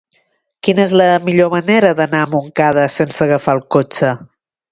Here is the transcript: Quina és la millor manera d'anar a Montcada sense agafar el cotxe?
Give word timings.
Quina 0.67 0.81
és 0.85 0.95
la 1.01 1.09
millor 1.27 1.51
manera 1.55 1.91
d'anar 2.01 2.23
a 2.27 2.31
Montcada 2.33 2.87
sense 2.97 3.23
agafar 3.29 3.57
el 3.59 3.65
cotxe? 3.77 4.13